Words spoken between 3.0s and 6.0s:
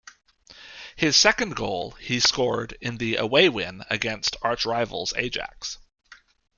away win against arch rivals Ajax.